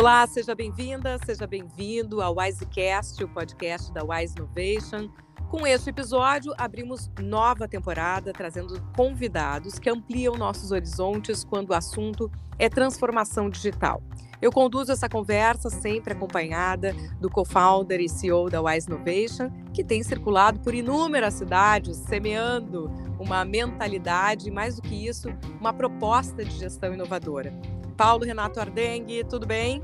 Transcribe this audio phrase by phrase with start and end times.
[0.00, 5.10] Olá, seja bem-vinda, seja bem-vindo ao Wisecast, o podcast da Wise Innovation.
[5.50, 12.32] Com este episódio, abrimos nova temporada trazendo convidados que ampliam nossos horizontes quando o assunto
[12.58, 14.02] é transformação digital.
[14.40, 20.02] Eu conduzo essa conversa sempre acompanhada do co-founder e CEO da Wise Innovation, que tem
[20.02, 25.28] circulado por inúmeras cidades, semeando uma mentalidade e, mais do que isso,
[25.60, 27.52] uma proposta de gestão inovadora.
[28.00, 29.82] Paulo Renato Ardengue, tudo bem?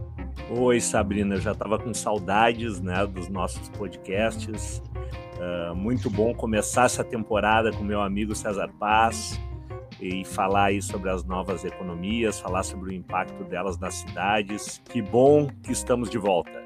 [0.49, 4.83] Oi, Sabrina, eu já estava com saudades né, dos nossos podcasts.
[5.39, 9.39] Uh, muito bom começar essa temporada com meu amigo César Paz
[10.01, 14.81] e falar aí sobre as novas economias, falar sobre o impacto delas nas cidades.
[14.87, 16.65] Que bom que estamos de volta.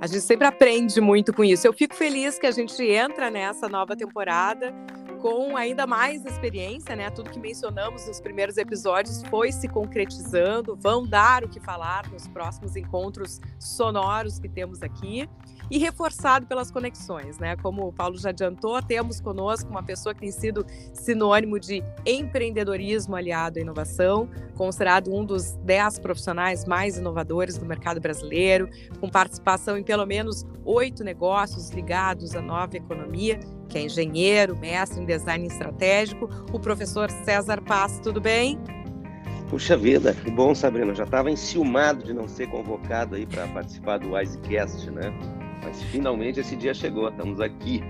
[0.00, 1.64] A gente sempre aprende muito com isso.
[1.64, 4.74] Eu fico feliz que a gente entra nessa nova temporada
[5.22, 7.08] com ainda mais experiência, né?
[7.08, 12.26] Tudo que mencionamos nos primeiros episódios foi se concretizando, vão dar o que falar nos
[12.26, 15.28] próximos encontros sonoros que temos aqui
[15.72, 17.56] e reforçado pelas conexões, né?
[17.56, 23.16] Como o Paulo já adiantou, temos conosco uma pessoa que tem sido sinônimo de empreendedorismo
[23.16, 28.68] aliado à inovação, considerado um dos dez profissionais mais inovadores do mercado brasileiro,
[29.00, 35.00] com participação em pelo menos oito negócios ligados à nova economia, que é engenheiro, mestre
[35.00, 37.98] em design estratégico, o professor César Paz.
[38.00, 38.60] Tudo bem?
[39.48, 40.94] Puxa vida, que bom, Sabrina.
[40.94, 45.10] Já estava enciumado de não ser convocado aí para participar do Wisecast, né?
[45.62, 47.82] Mas finalmente esse dia chegou, estamos aqui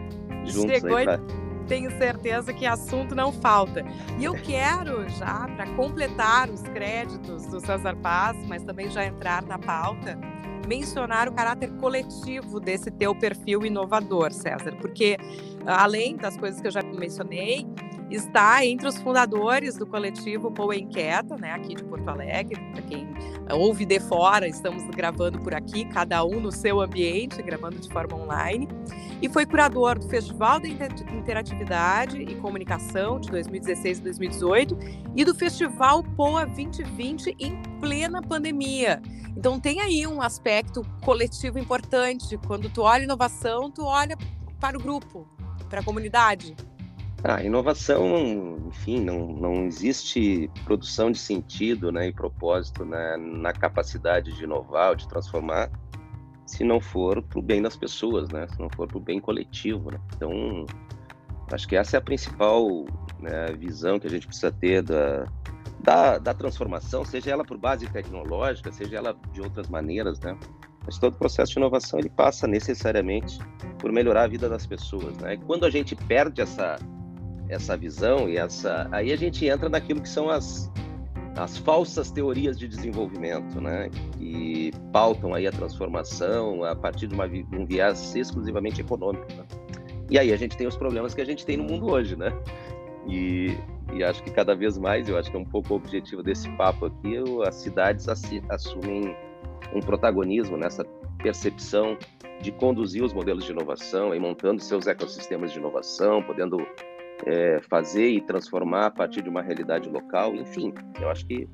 [0.44, 1.20] juntos chegou aí pra...
[1.68, 3.84] Tenho certeza que assunto não falta.
[4.18, 9.42] E eu quero já, para completar os créditos do César Paz, mas também já entrar
[9.44, 10.18] na pauta,
[10.66, 15.16] mencionar o caráter coletivo desse teu perfil inovador, César, porque
[15.64, 17.66] além das coisas que eu já mencionei,
[18.14, 22.60] está entre os fundadores do coletivo Boa Inquieta, né, aqui de Porto Alegre.
[22.72, 23.08] Para quem
[23.50, 28.16] ouve de fora, estamos gravando por aqui, cada um no seu ambiente, gravando de forma
[28.16, 28.68] online.
[29.20, 34.78] E foi curador do Festival da Interatividade e Comunicação de 2016 e 2018
[35.16, 39.00] e do Festival Poa 2020 em plena pandemia.
[39.36, 42.38] Então tem aí um aspecto coletivo importante.
[42.46, 44.16] Quando tu olha inovação, tu olha
[44.60, 45.26] para o grupo,
[45.70, 46.54] para a comunidade.
[47.24, 54.32] Ah, inovação, enfim, não, não existe produção de sentido né, e propósito na, na capacidade
[54.32, 55.70] de inovar, de transformar,
[56.44, 58.46] se não for para o bem das pessoas, né?
[58.48, 59.90] se não for para o bem coletivo.
[59.90, 60.00] Né?
[60.16, 60.66] Então,
[61.52, 62.84] acho que essa é a principal
[63.20, 65.24] né, visão que a gente precisa ter da,
[65.80, 70.36] da, da, transformação, seja ela por base tecnológica, seja ela de outras maneiras, né?
[70.84, 73.38] Mas todo processo de inovação ele passa necessariamente
[73.78, 75.34] por melhorar a vida das pessoas, né?
[75.34, 76.76] E quando a gente perde essa
[77.52, 80.70] essa visão e essa aí a gente entra naquilo que são as
[81.36, 87.24] as falsas teorias de desenvolvimento, né, que pautam aí a transformação a partir de, uma,
[87.24, 89.26] um viés exclusivamente econômico.
[89.32, 89.44] Né?
[90.10, 92.30] E aí a gente tem os problemas que a gente tem no mundo hoje, né?
[93.06, 93.56] E,
[93.94, 96.48] e acho que cada vez mais, eu acho que é um pouco o objetivo desse
[96.50, 98.06] papo aqui, as cidades
[98.50, 99.16] assumem
[99.74, 100.84] um protagonismo nessa
[101.22, 101.96] percepção
[102.42, 106.58] de conduzir os modelos de inovação e montando seus ecossistemas de inovação, podendo
[107.26, 110.34] é, fazer e transformar a partir de uma realidade local.
[110.34, 111.48] Enfim, eu acho que,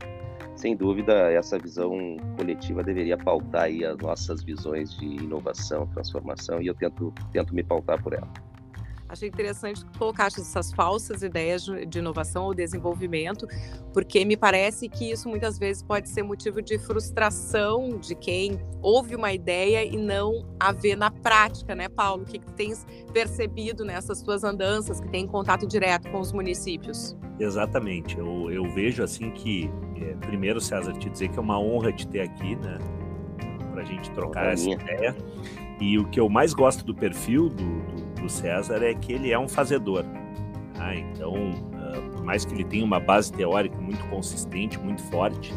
[0.56, 6.67] sem dúvida, essa visão coletiva deveria pautar aí as nossas visões de inovação, transformação, e
[6.67, 8.28] eu tento, tento me pautar por ela.
[9.09, 13.47] Achei interessante colocar essas falsas ideias de inovação ou desenvolvimento,
[13.93, 19.17] porque me parece que isso muitas vezes pode ser motivo de frustração de quem ouve
[19.17, 22.23] uma ideia e não a vê na prática, né, Paulo?
[22.23, 27.17] O que, que tens percebido nessas tuas andanças, que tem contato direto com os municípios?
[27.41, 28.19] Exatamente.
[28.19, 32.07] Eu, eu vejo assim que, é, primeiro, César, te dizer que é uma honra te
[32.07, 32.79] ter aqui, né?
[33.73, 35.17] Para a gente trocar essa ideia.
[35.81, 39.31] E o que eu mais gosto do perfil do, do do César é que ele
[39.31, 40.04] é um fazedor.
[40.75, 40.95] Tá?
[40.95, 45.53] Então, uh, por mais que ele tenha uma base teórica muito consistente, muito forte,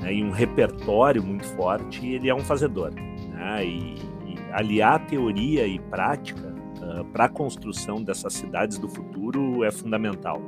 [0.00, 2.92] né, e um repertório muito forte, ele é um fazedor.
[2.94, 3.64] Né?
[3.64, 3.94] E,
[4.26, 10.40] e, aliar teoria e prática uh, para a construção dessas cidades do futuro é fundamental.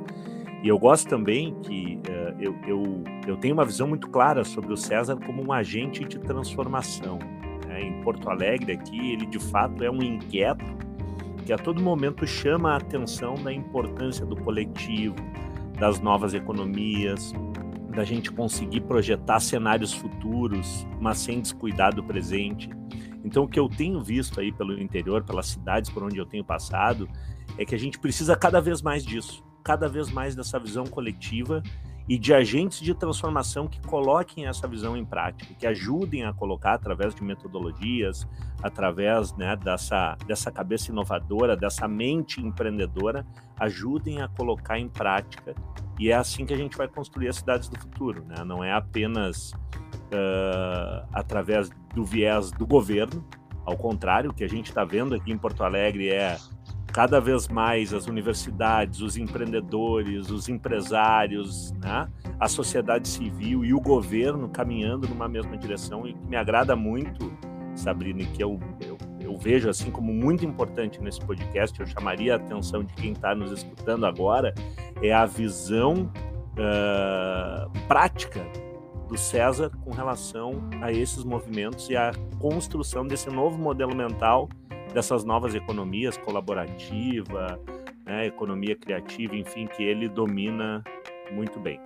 [0.63, 4.71] E eu gosto também que uh, eu, eu, eu tenho uma visão muito clara sobre
[4.71, 7.17] o César como um agente de transformação.
[7.67, 7.81] Né?
[7.81, 10.65] Em Porto Alegre, aqui, ele de fato é um inquieto
[11.45, 15.15] que a todo momento chama a atenção da importância do coletivo,
[15.79, 17.33] das novas economias,
[17.89, 22.69] da gente conseguir projetar cenários futuros, mas sem descuidar do presente.
[23.23, 26.43] Então, o que eu tenho visto aí pelo interior, pelas cidades por onde eu tenho
[26.43, 27.07] passado,
[27.57, 31.61] é que a gente precisa cada vez mais disso, cada vez mais dessa visão coletiva
[32.07, 36.73] e de agentes de transformação que coloquem essa visão em prática, que ajudem a colocar
[36.73, 38.27] através de metodologias,
[38.61, 43.25] através né, dessa, dessa cabeça inovadora, dessa mente empreendedora,
[43.59, 45.55] ajudem a colocar em prática.
[45.99, 48.23] E é assim que a gente vai construir as cidades do futuro.
[48.25, 48.43] Né?
[48.43, 53.23] Não é apenas uh, através do viés do governo,
[53.65, 56.37] ao contrário, o que a gente está vendo aqui em Porto Alegre é
[56.91, 62.07] cada vez mais as universidades, os empreendedores, os empresários, né?
[62.39, 67.31] a sociedade civil e o governo caminhando numa mesma direção e que me agrada muito,
[67.75, 72.35] Sabrina, que eu, eu, eu vejo assim como muito importante nesse podcast, eu chamaria a
[72.37, 74.53] atenção de quem está nos escutando agora,
[75.01, 76.11] é a visão
[76.57, 78.41] uh, prática
[79.07, 84.49] do César com relação a esses movimentos e a construção desse novo modelo mental
[84.93, 87.59] dessas novas economias colaborativa,
[88.05, 90.83] né, economia criativa, enfim, que ele domina
[91.31, 91.79] muito bem.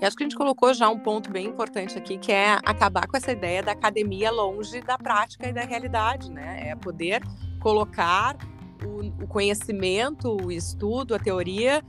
[0.00, 3.06] E acho que a gente colocou já um ponto bem importante aqui, que é acabar
[3.06, 6.70] com essa ideia da academia longe da prática e da realidade, né?
[6.70, 7.20] É poder
[7.60, 8.36] colocar
[8.84, 11.82] o, o conhecimento, o estudo, a teoria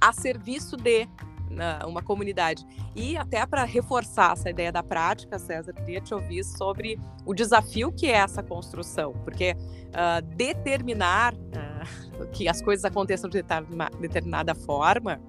[0.00, 1.08] a serviço de
[1.86, 2.64] uma comunidade.
[2.94, 7.92] E até para reforçar essa ideia da prática, César, queria te ouvir sobre o desafio
[7.92, 13.44] que é essa construção, porque uh, determinar uh, que as coisas aconteçam de
[14.00, 15.20] determinada forma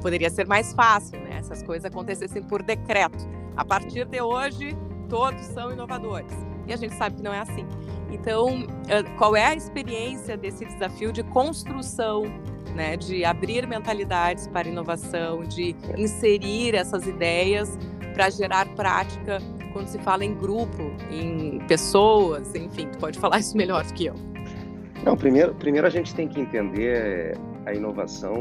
[0.00, 1.42] poderia ser mais fácil, né?
[1.42, 3.18] Se as coisas acontecessem por decreto.
[3.56, 4.76] A partir de hoje,
[5.08, 6.47] todos são inovadores.
[6.68, 7.66] E a gente sabe que não é assim.
[8.10, 12.24] Então, uh, qual é a experiência desse desafio de construção
[12.74, 17.76] né, de abrir mentalidades para inovação, de inserir essas ideias
[18.14, 19.38] para gerar prática
[19.72, 24.06] quando se fala em grupo, em pessoas, enfim, tu pode falar isso melhor do que
[24.06, 24.14] eu.
[25.04, 27.36] Não, primeiro, primeiro a gente tem que entender
[27.68, 28.34] a inovação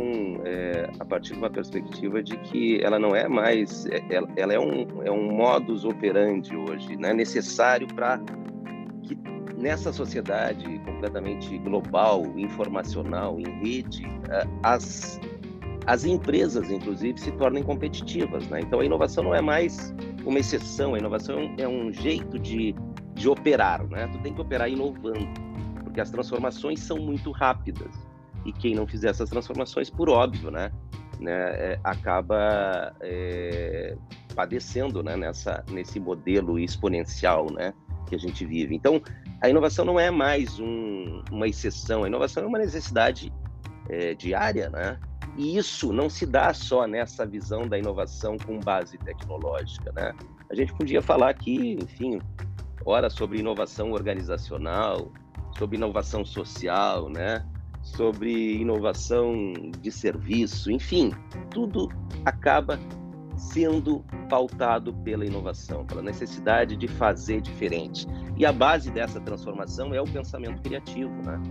[0.46, 4.54] é, a partir de uma perspectiva de que ela não é mais, é, ela, ela
[4.54, 8.20] é, um, é um modus operandi hoje, né, necessário para
[9.04, 9.18] que
[9.58, 14.08] nessa sociedade completamente global, informacional, em rede,
[14.64, 15.20] as,
[15.86, 18.48] as empresas, inclusive, se tornem competitivas.
[18.48, 18.62] Né?
[18.62, 19.94] Então, a inovação não é mais
[20.26, 22.74] uma exceção, a inovação é um, é jeito de,
[23.14, 23.86] de operar.
[23.88, 24.08] Né?
[24.08, 25.28] Tu tem que operar inovando,
[25.84, 28.07] porque as transformações são muito rápidas.
[28.46, 30.72] E quem não fizer essas transformações, por óbvio, né?
[31.20, 33.96] né é, acaba é,
[34.36, 35.16] padecendo né?
[35.16, 37.74] Nessa, nesse modelo exponencial né?
[38.08, 38.76] que a gente vive.
[38.76, 39.02] Então,
[39.42, 43.32] a inovação não é mais um, uma exceção, a inovação é uma necessidade
[43.90, 45.00] é, diária, né?
[45.38, 50.14] E isso não se dá só nessa visão da inovação com base tecnológica, né?
[50.50, 52.20] A gente podia falar aqui, enfim,
[52.84, 55.12] ora sobre inovação organizacional,
[55.58, 57.46] sobre inovação social, né?
[57.96, 61.12] Sobre inovação de serviço, enfim,
[61.50, 61.90] tudo
[62.26, 62.80] acaba
[63.38, 68.06] sendo pautado pela inovação, pela necessidade de fazer diferente.
[68.36, 71.42] E a base dessa transformação é o pensamento criativo, né?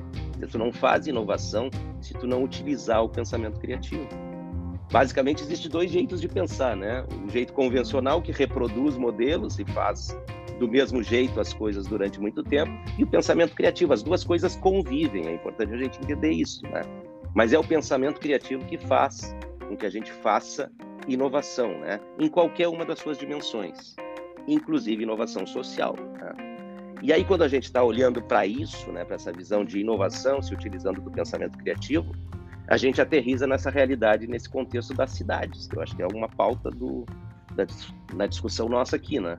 [0.51, 4.07] Tu não faz inovação se tu não utilizar o pensamento criativo.
[4.93, 7.05] Basicamente, existe dois jeitos de pensar, né?
[7.27, 10.17] O jeito convencional, que reproduz modelos e faz
[10.59, 13.93] do mesmo jeito as coisas durante muito tempo, e o pensamento criativo.
[13.93, 16.83] As duas coisas convivem, é importante a gente entender isso, né?
[17.35, 19.37] Mas é o pensamento criativo que faz
[19.69, 20.71] com que a gente faça
[21.07, 22.01] inovação, né?
[22.19, 23.95] Em qualquer uma das suas dimensões,
[24.49, 25.95] inclusive inovação social.
[25.97, 26.33] Né?
[27.03, 30.41] E aí, quando a gente está olhando para isso, né, para essa visão de inovação,
[30.41, 32.11] se utilizando do pensamento criativo,
[32.69, 36.29] a gente aterriza nessa realidade, nesse contexto das cidades, que eu acho que é uma
[36.29, 37.05] pauta do,
[37.55, 37.67] da,
[38.17, 39.39] da discussão nossa aqui, né?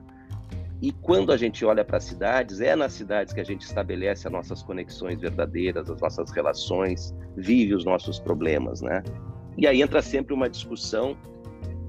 [0.80, 4.28] E quando a gente olha para as cidades, é nas cidades que a gente estabelece
[4.28, 9.02] as nossas conexões verdadeiras, as nossas relações, vive os nossos problemas, né?
[9.56, 11.16] E aí entra sempre uma discussão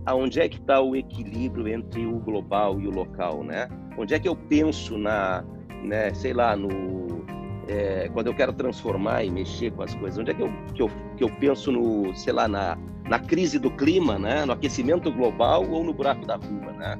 [0.05, 3.67] aonde é que está o equilíbrio entre o global e o local, né?
[3.95, 5.43] Onde é que eu penso na,
[5.83, 7.23] né, sei lá, no
[7.67, 10.81] é, quando eu quero transformar e mexer com as coisas, onde é que eu, que
[10.81, 12.75] eu, que eu penso no, sei lá, na,
[13.07, 14.45] na crise do clima, né?
[14.45, 16.99] No aquecimento global ou no buraco da rua, né?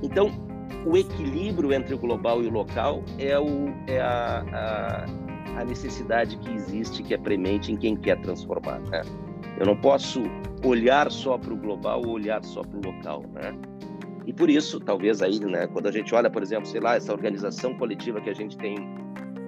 [0.00, 0.30] Então,
[0.86, 6.36] o equilíbrio entre o global e o local é, o, é a, a, a necessidade
[6.38, 9.02] que existe, que é premente em quem quer transformar, né?
[9.58, 10.22] Eu não posso
[10.64, 13.54] olhar só para o global ou olhar só para o local, né?
[14.26, 17.12] E por isso, talvez aí, né, quando a gente olha, por exemplo, sei lá, essa
[17.12, 18.76] organização coletiva que a gente tem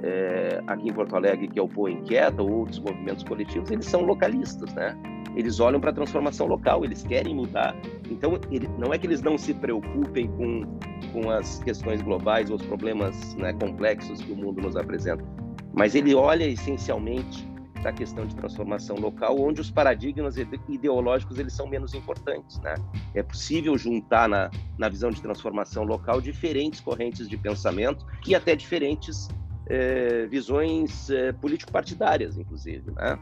[0.03, 3.85] é, aqui em Porto Alegre, que é o Poa Inquieta, ou outros movimentos coletivos, eles
[3.85, 4.97] são localistas, né?
[5.37, 7.75] Eles olham para a transformação local, eles querem mudar.
[8.11, 10.65] Então, ele, não é que eles não se preocupem com,
[11.13, 15.25] com as questões globais ou os problemas né, complexos que o mundo nos apresenta,
[15.73, 17.49] mas ele olha essencialmente
[17.83, 20.37] da questão de transformação local, onde os paradigmas
[20.69, 22.75] ideológicos eles são menos importantes, né?
[23.15, 28.55] É possível juntar na, na visão de transformação local diferentes correntes de pensamento e até
[28.55, 29.29] diferentes
[29.67, 33.19] é, visões é, político-partidárias, inclusive, né?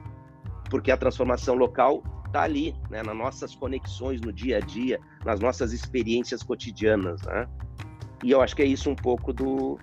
[0.71, 3.03] Porque a transformação local está ali, né?
[3.03, 7.49] Nas nossas conexões no dia a dia, nas nossas experiências cotidianas, né?
[8.23, 9.79] E eu acho que é isso um pouco do,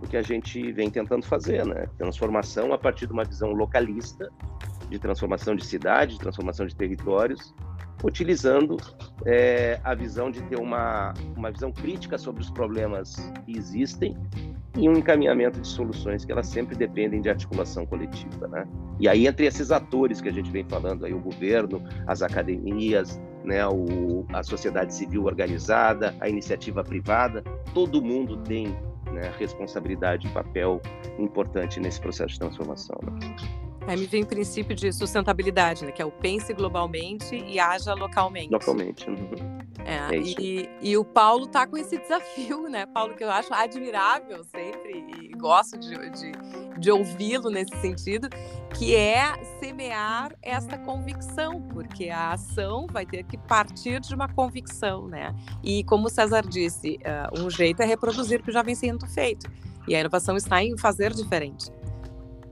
[0.00, 1.86] do que a gente vem tentando fazer, né?
[1.98, 4.30] Transformação a partir de uma visão localista,
[4.88, 7.54] de transformação de cidade, de transformação de territórios,
[8.02, 8.76] utilizando
[9.24, 14.16] é, a visão de ter uma, uma visão crítica sobre os problemas que existem
[14.76, 18.66] e um encaminhamento de soluções que elas sempre dependem de articulação coletiva, né?
[18.98, 23.20] E aí entre esses atores que a gente vem falando aí o governo, as academias,
[23.44, 28.68] né, o, a sociedade civil organizada, a iniciativa privada, todo mundo tem
[29.12, 30.80] né, responsabilidade e papel
[31.18, 32.98] importante nesse processo de transformação.
[33.02, 33.36] Né?
[33.86, 35.92] Aí me vem o princípio de sustentabilidade, né?
[35.92, 38.50] Que é o pense globalmente e haja localmente.
[38.50, 39.08] Localmente.
[39.10, 39.63] Uhum.
[39.84, 43.52] É, é e, e, o Paulo tá com esse desafio, né, Paulo, que eu acho
[43.52, 46.32] admirável sempre e gosto de, de,
[46.78, 48.28] de ouvi-lo nesse sentido,
[48.74, 55.06] que é semear essa convicção, porque a ação vai ter que partir de uma convicção,
[55.06, 55.34] né?
[55.62, 59.06] E como o César disse, uh, um jeito é reproduzir o que já vem sendo
[59.06, 59.50] feito.
[59.86, 61.70] E a inovação está em fazer diferente.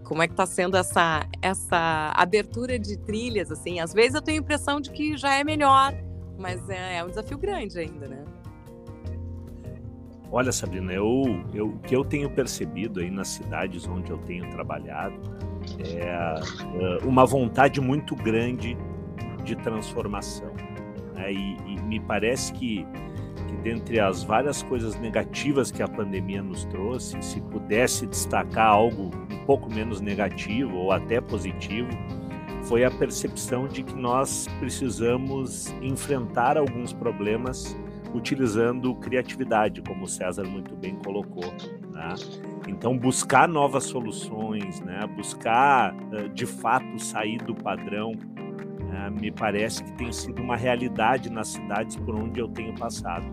[0.04, 3.80] Como é que está sendo essa, essa abertura de trilhas, assim?
[3.80, 5.94] Às vezes eu tenho a impressão de que já é melhor,
[6.38, 8.24] mas é, é um desafio grande ainda, né?
[10.30, 14.48] Olha, Sabrina, eu, eu, o que eu tenho percebido aí nas cidades onde eu tenho
[14.50, 15.14] trabalhado
[15.78, 18.76] é, é uma vontade muito grande
[19.44, 20.50] de transformação.
[21.14, 21.32] Né?
[21.32, 22.86] E, e, me parece que
[23.46, 29.10] que dentre as várias coisas negativas que a pandemia nos trouxe, se pudesse destacar algo
[29.30, 31.90] um pouco menos negativo ou até positivo,
[32.62, 37.76] foi a percepção de que nós precisamos enfrentar alguns problemas
[38.14, 41.52] utilizando criatividade, como o César muito bem colocou.
[41.92, 42.14] Né?
[42.68, 45.06] Então, buscar novas soluções, né?
[45.16, 45.94] buscar
[46.34, 48.12] de fato sair do padrão,
[48.80, 49.10] né?
[49.10, 53.24] me parece que tem sido uma realidade nas cidades por onde eu tenho passado.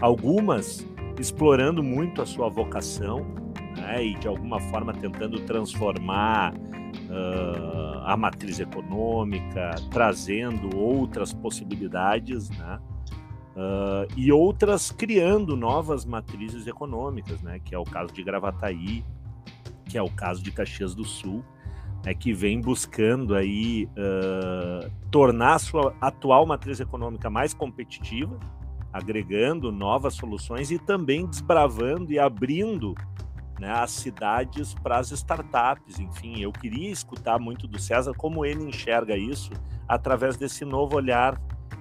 [0.00, 0.86] Algumas
[1.18, 3.26] explorando muito a sua vocação
[3.76, 4.04] né?
[4.04, 6.52] e de alguma forma tentando transformar
[7.10, 12.80] uh, a matriz econômica, trazendo outras possibilidades, né?
[13.56, 17.58] Uh, e outras criando novas matrizes econômicas, né?
[17.64, 19.02] Que é o caso de Gravataí,
[19.86, 21.44] que é o caso de Caxias do Sul,
[22.04, 28.38] né, que vem buscando aí uh, tornar a sua atual matriz econômica mais competitiva,
[28.92, 32.94] agregando novas soluções e também desbravando e abrindo
[33.58, 35.98] né, as cidades para as startups.
[35.98, 39.50] Enfim, eu queria escutar muito do César como ele enxerga isso
[39.88, 41.40] através desse novo olhar,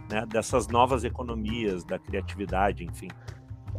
[0.09, 3.07] né, dessas novas economias, da criatividade, enfim.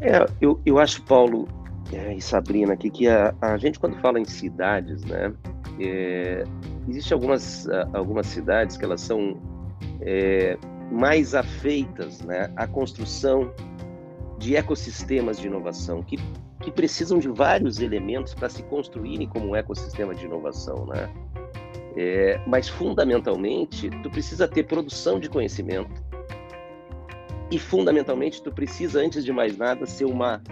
[0.01, 1.49] É, eu, eu acho, Paulo
[1.93, 5.33] é, e Sabrina, que a, a gente, quando fala em cidades, né,
[5.81, 6.45] é,
[6.89, 9.37] Existem algumas, algumas cidades que elas são
[10.01, 10.57] é,
[10.91, 13.53] mais afeitas né, à construção
[14.39, 16.17] de ecossistemas de inovação, que,
[16.67, 20.85] que precisam de vários elementos para se construírem como um ecossistema de inovação.
[20.85, 21.09] Né?
[21.97, 26.05] É, mas, fundamentalmente, tu precisa ter produção de conhecimento
[27.53, 30.43] e, fundamentalmente, tu precisa, antes de mais nada, ser uma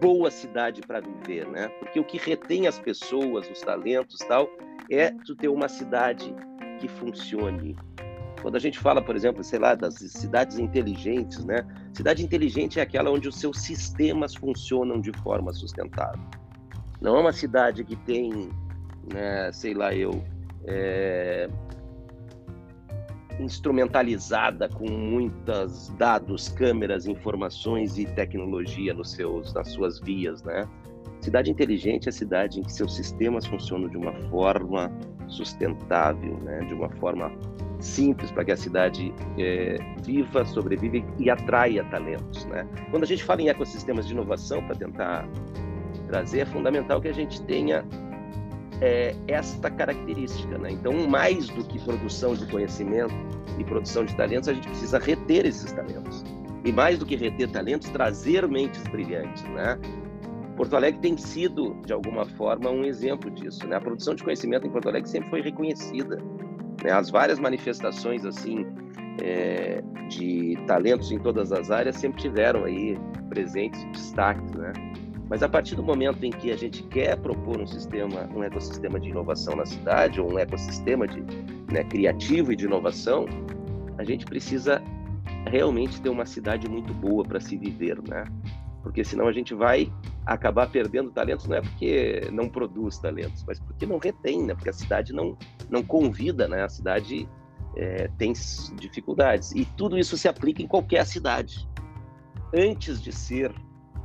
[0.00, 1.68] boa cidade para viver, né?
[1.78, 4.50] Porque o que retém as pessoas, os talentos tal,
[4.90, 6.34] é tu ter uma cidade
[6.80, 7.76] que funcione.
[8.42, 11.64] Quando a gente fala, por exemplo, sei lá, das cidades inteligentes, né?
[11.94, 16.20] Cidade inteligente é aquela onde os seus sistemas funcionam de forma sustentável.
[17.00, 18.50] Não é uma cidade que tem,
[19.12, 20.22] né, sei lá eu,
[20.64, 21.48] é,
[23.38, 30.68] instrumentalizada com muitos dados, câmeras, informações e tecnologia nos seus, nas suas vias, né?
[31.20, 34.90] Cidade inteligente é a cidade em que seus sistemas funcionam de uma forma
[35.28, 36.60] sustentável, né?
[36.64, 37.32] de uma forma
[37.82, 42.44] simples para que a cidade é, viva, sobreviva e atraia talentos.
[42.46, 42.66] Né?
[42.90, 45.28] Quando a gente fala em ecossistemas de inovação, para tentar
[46.06, 47.84] trazer, é fundamental que a gente tenha
[48.80, 50.56] é, esta característica.
[50.58, 50.70] Né?
[50.72, 53.14] Então, mais do que produção de conhecimento
[53.58, 56.24] e produção de talentos, a gente precisa reter esses talentos.
[56.64, 59.42] E mais do que reter talentos, trazer mentes brilhantes.
[59.44, 59.78] Né?
[60.56, 63.66] Porto Alegre tem sido, de alguma forma, um exemplo disso.
[63.66, 63.74] Né?
[63.74, 66.18] A produção de conhecimento em Porto Alegre sempre foi reconhecida.
[66.82, 66.92] Né?
[66.92, 68.66] As várias manifestações assim
[69.22, 72.98] é, de talentos em todas as áreas sempre tiveram aí
[73.28, 74.50] presentes destaques.
[74.52, 74.72] Né?
[75.28, 79.00] Mas a partir do momento em que a gente quer propor um sistema, um ecossistema
[79.00, 81.22] de inovação na cidade, ou um ecossistema de,
[81.72, 83.26] né, criativo e de inovação,
[83.96, 84.82] a gente precisa
[85.46, 88.24] realmente ter uma cidade muito boa para se viver, né?
[88.82, 89.90] Porque senão a gente vai
[90.24, 94.54] acabar perdendo talentos, não é porque não produz talentos, mas porque não retém, né?
[94.54, 95.36] Porque a cidade não,
[95.68, 96.62] não convida, né?
[96.62, 97.28] A cidade
[97.76, 98.32] é, tem
[98.74, 99.52] dificuldades.
[99.52, 101.68] E tudo isso se aplica em qualquer cidade.
[102.54, 103.52] Antes de ser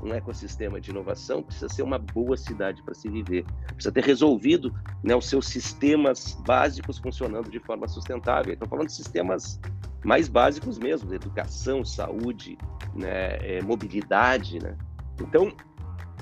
[0.01, 3.45] um ecossistema de inovação, precisa ser uma boa cidade para se viver.
[3.67, 8.53] Precisa ter resolvido né, os seus sistemas básicos funcionando de forma sustentável.
[8.53, 9.59] Estou falando de sistemas
[10.03, 12.57] mais básicos mesmo, educação, saúde,
[12.95, 14.59] né, é, mobilidade.
[14.59, 14.77] Né?
[15.19, 15.51] Então,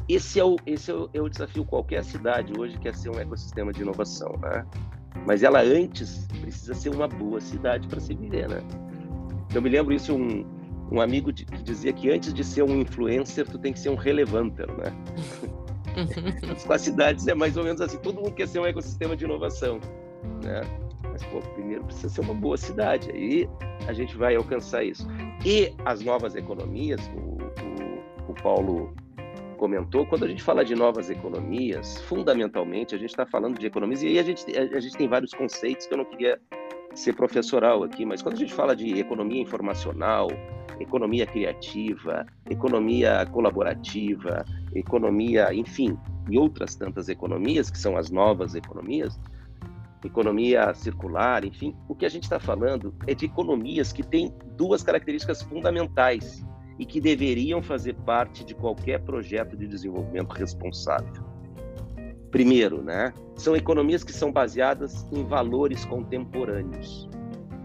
[0.08, 3.20] esse, é o, esse é o, é o desafio qualquer cidade hoje quer ser um
[3.20, 4.34] ecossistema de inovação.
[4.42, 4.66] Né?
[5.26, 8.48] Mas ela antes precisa ser uma boa cidade para se viver.
[8.48, 8.62] Né?
[9.54, 10.46] Eu me lembro isso um,
[10.92, 13.96] um amigo que dizia que antes de ser um influencer, tu tem que ser um
[13.96, 14.94] relevanter, né?
[16.68, 19.24] Com as cidades é mais ou menos assim, todo mundo quer ser um ecossistema de
[19.24, 19.80] inovação,
[20.44, 20.62] né?
[21.04, 23.50] Mas, pô, primeiro precisa ser uma boa cidade, aí
[23.88, 25.08] a gente vai alcançar isso.
[25.46, 27.38] E as novas economias, o,
[28.30, 28.94] o, o Paulo
[29.66, 34.04] comentou, quando a gente fala de novas economias, fundamentalmente a gente está falando de economias,
[34.04, 36.40] e aí a gente, a gente tem vários conceitos que eu não queria
[36.94, 40.28] ser professoral aqui, mas quando a gente fala de economia informacional,
[40.80, 44.46] economia criativa, economia colaborativa,
[44.76, 45.98] economia, enfim,
[46.30, 49.20] e outras tantas economias, que são as novas economias,
[50.04, 54.84] economia circular, enfim, o que a gente está falando é de economias que têm duas
[54.84, 56.46] características fundamentais
[56.78, 61.24] e que deveriam fazer parte de qualquer projeto de desenvolvimento responsável.
[62.32, 67.10] Primeiro, né, são economias que são baseadas em valores contemporâneos.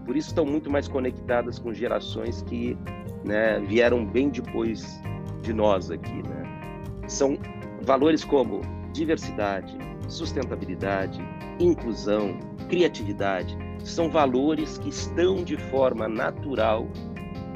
[0.05, 2.77] Por isso estão muito mais conectadas com gerações que
[3.23, 4.99] né, vieram bem depois
[5.41, 6.23] de nós aqui.
[6.23, 7.03] Né?
[7.07, 7.37] São
[7.81, 8.61] valores como
[8.93, 9.77] diversidade,
[10.07, 11.19] sustentabilidade,
[11.59, 12.37] inclusão,
[12.69, 13.57] criatividade.
[13.83, 16.87] São valores que estão de forma natural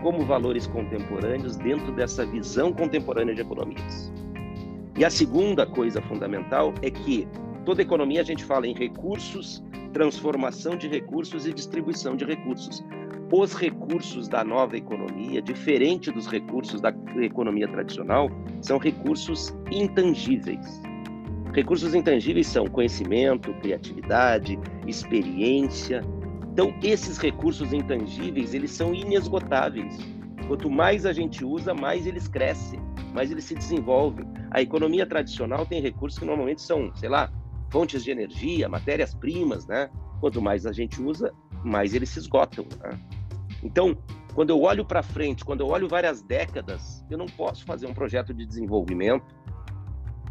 [0.05, 4.13] como valores contemporâneos dentro dessa visão contemporânea de economias.
[4.95, 7.27] E a segunda coisa fundamental é que
[7.65, 9.63] toda economia a gente fala em recursos,
[9.93, 12.85] transformação de recursos e distribuição de recursos
[13.31, 18.29] os recursos da nova economia, diferente dos recursos da economia tradicional,
[18.61, 20.81] são recursos intangíveis.
[21.51, 26.01] Recursos intangíveis são conhecimento, criatividade, experiência.
[26.55, 29.97] Então, esses recursos intangíveis, eles são inesgotáveis.
[30.47, 32.79] Quanto mais a gente usa, mais eles crescem,
[33.13, 34.25] mais eles se desenvolvem.
[34.51, 37.29] A economia tradicional tem recursos que normalmente são, sei lá,
[37.69, 39.89] fontes de energia, matérias-primas, né?
[40.21, 42.65] Quanto mais a gente usa, mais eles se esgotam.
[42.81, 42.97] Né?
[43.61, 43.93] Então,
[44.33, 47.93] quando eu olho para frente, quando eu olho várias décadas, eu não posso fazer um
[47.93, 49.35] projeto de desenvolvimento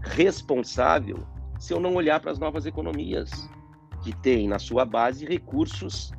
[0.01, 1.19] responsável
[1.59, 3.47] se eu não olhar para as novas economias,
[4.05, 6.13] que têm na sua base recursos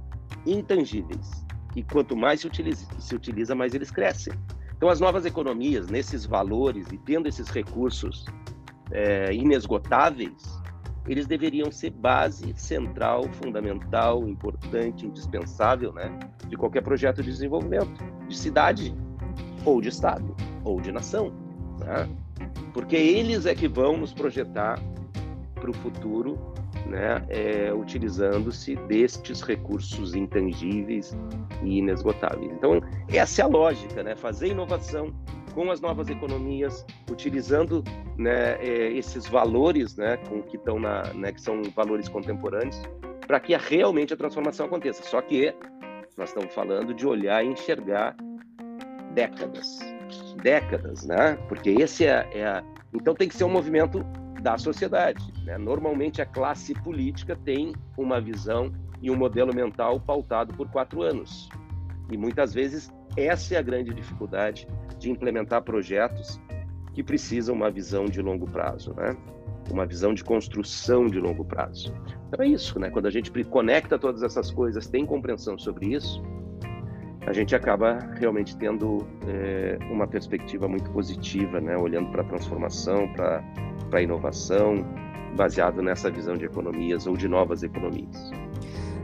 [0.46, 1.46] intangíveis.
[1.76, 4.34] E quanto mais se utiliza, se utiliza mais eles crescem.
[4.76, 8.26] Então, as novas economias, nesses valores e tendo esses recursos
[8.92, 10.60] é, inesgotáveis,
[11.08, 16.18] eles deveriam ser base central, fundamental, importante, indispensável, né,
[16.48, 18.96] de qualquer projeto de desenvolvimento, de cidade,
[19.64, 21.32] ou de estado, ou de nação,
[21.80, 22.10] né?
[22.74, 24.80] Porque eles é que vão nos projetar
[25.66, 26.38] para o futuro,
[26.86, 31.18] né, é, utilizando-se destes recursos intangíveis
[31.64, 32.52] e inesgotáveis.
[32.52, 32.80] Então,
[33.12, 34.16] essa é a lógica, né?
[34.16, 35.12] Fazer inovação
[35.56, 37.84] com as novas economias, utilizando
[38.16, 42.80] né, é, esses valores, né, com que estão na, né, que são valores contemporâneos,
[43.26, 45.02] para que realmente a transformação aconteça.
[45.02, 45.52] Só que
[46.16, 48.16] nós estamos falando de olhar e enxergar
[49.14, 49.80] décadas,
[50.44, 51.40] décadas, né?
[51.48, 54.06] Porque esse é, é então tem que ser um movimento
[54.46, 55.34] da sociedade.
[55.44, 55.58] Né?
[55.58, 61.50] Normalmente a classe política tem uma visão e um modelo mental pautado por quatro anos.
[62.12, 64.68] E muitas vezes essa é a grande dificuldade
[65.00, 66.40] de implementar projetos
[66.94, 69.18] que precisam uma visão de longo prazo, né?
[69.72, 71.92] Uma visão de construção de longo prazo.
[72.28, 72.92] Então é isso, né?
[72.92, 76.22] Quando a gente conecta todas essas coisas, tem compreensão sobre isso,
[77.26, 81.76] a gente acaba realmente tendo é, uma perspectiva muito positiva, né?
[81.76, 83.44] Olhando para a transformação, para
[83.92, 84.86] a inovação,
[85.36, 88.32] baseado nessa visão de economias ou de novas economias.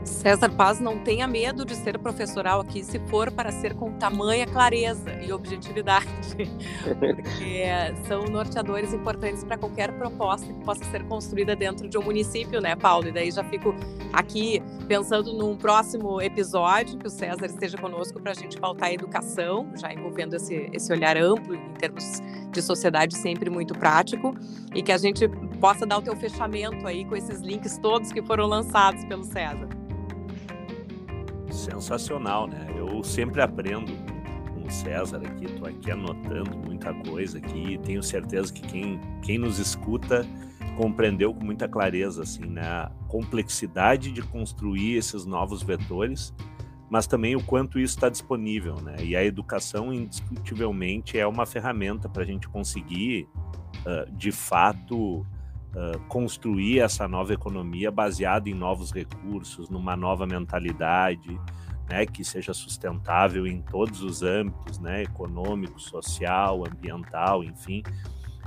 [0.04, 4.46] César Paz não tenha medo de ser professoral aqui, se for para ser com tamanha
[4.46, 6.06] clareza e objetividade,
[6.98, 7.64] porque
[8.08, 12.74] são norteadores importantes para qualquer proposta que possa ser construída dentro de um município, né,
[12.74, 13.08] Paulo?
[13.08, 13.74] E daí já fico
[14.12, 18.92] aqui pensando num próximo episódio que o César esteja conosco para a gente pautar a
[18.92, 24.34] educação, já envolvendo esse, esse olhar amplo em termos de sociedade sempre muito prático
[24.74, 25.28] e que a gente
[25.60, 29.68] possa dar o teu fechamento aí com esses links todos que foram lançados pelo César
[31.52, 32.66] sensacional, né?
[32.76, 33.92] Eu sempre aprendo
[34.52, 39.38] com o César aqui, estou aqui anotando muita coisa aqui, tenho certeza que quem, quem
[39.38, 40.26] nos escuta
[40.76, 42.62] compreendeu com muita clareza assim, né?
[42.62, 46.34] a complexidade de construir esses novos vetores,
[46.88, 48.96] mas também o quanto isso está disponível, né?
[49.02, 53.26] E a educação indiscutivelmente é uma ferramenta para a gente conseguir,
[53.86, 55.26] uh, de fato,
[55.74, 61.38] uh, construir essa nova economia baseada em novos recursos, numa nova mentalidade,
[61.88, 67.82] né, que seja sustentável em todos os âmbitos, né, econômico, social, ambiental, enfim.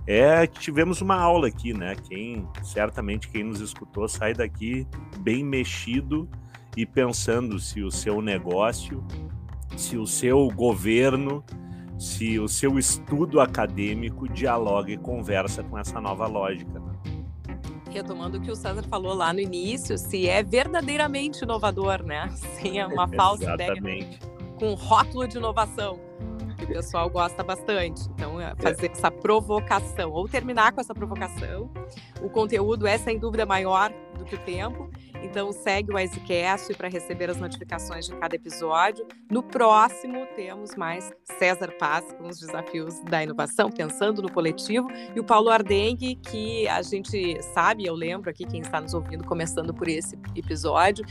[0.07, 1.95] É, tivemos uma aula aqui, né?
[1.95, 4.85] Quem certamente quem nos escutou sai daqui
[5.17, 6.29] bem mexido
[6.77, 9.03] e pensando se o seu negócio,
[9.75, 11.43] se o seu governo,
[11.97, 16.79] se o seu estudo acadêmico dialoga e conversa com essa nova lógica.
[16.79, 17.14] Né?
[17.95, 22.29] Retomando o que o César falou lá no início, se é verdadeiramente inovador, né?
[22.60, 23.73] Sem uma falsa ideia
[24.60, 25.99] com rótulo de inovação,
[26.58, 28.01] que o pessoal gosta bastante.
[28.10, 31.69] Então, é fazer essa provocação, ou terminar com essa provocação.
[32.21, 34.89] O conteúdo é, sem dúvida, maior do que o tempo.
[35.25, 39.07] Então segue o Icecast para receber as notificações de cada episódio.
[39.29, 45.19] No próximo temos mais César Paz com os desafios da inovação, pensando no coletivo, e
[45.19, 49.73] o Paulo Ardengue, que a gente sabe, eu lembro aqui quem está nos ouvindo começando
[49.73, 51.03] por esse episódio,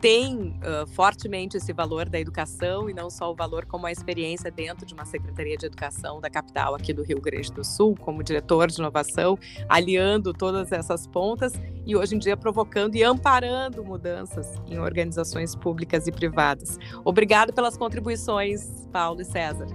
[0.00, 4.50] tem uh, fortemente esse valor da educação e não só o valor como a experiência
[4.50, 8.22] dentro de uma Secretaria de Educação da capital aqui do Rio Grande do Sul, como
[8.22, 11.52] diretor de inovação, aliando todas essas pontas
[11.86, 16.78] e hoje em dia provocando e amparando mudanças em organizações públicas e privadas.
[17.04, 19.66] Obrigado pelas contribuições, Paulo e César.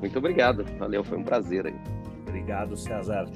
[0.00, 1.76] Muito obrigado, valeu, foi um prazer aí.
[2.26, 3.26] Obrigado, César.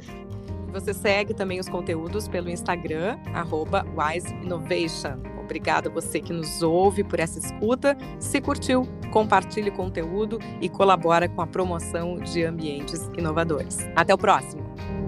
[0.72, 5.35] Você segue também os conteúdos pelo Instagram, arroba Wise Innovation.
[5.46, 7.96] Obrigada a você que nos ouve por essa escuta.
[8.18, 13.78] Se curtiu, compartilhe conteúdo e colabora com a promoção de ambientes inovadores.
[13.96, 15.05] Até o próximo!